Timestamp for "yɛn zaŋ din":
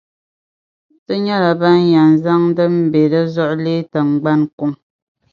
1.93-2.75